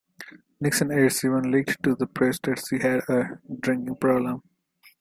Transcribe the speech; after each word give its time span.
Nixon 0.59 0.91
aides 0.91 1.23
even 1.23 1.51
leaked 1.51 1.83
to 1.83 1.93
the 1.93 2.07
press 2.07 2.39
that 2.39 2.63
she 2.67 2.79
had 2.79 3.07
a 3.07 3.39
"drinking 3.59 3.97
problem". 3.97 4.41